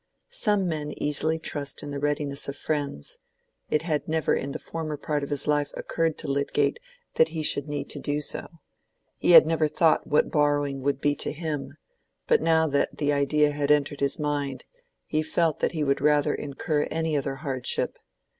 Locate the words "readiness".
1.99-2.47